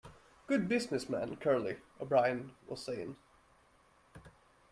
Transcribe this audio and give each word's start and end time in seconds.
Good 0.47 0.67
business 0.67 1.07
man, 1.09 1.35
Curly, 1.35 1.77
O'Brien 1.99 2.53
was 2.67 2.83
saying. 2.83 3.17